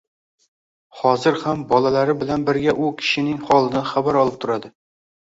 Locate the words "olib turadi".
4.23-4.73